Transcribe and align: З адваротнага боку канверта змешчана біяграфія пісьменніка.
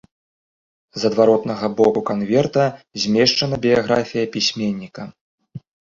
З 1.01 1.09
адваротнага 1.09 1.69
боку 1.81 2.01
канверта 2.09 2.65
змешчана 3.03 3.55
біяграфія 3.67 4.25
пісьменніка. 4.37 5.03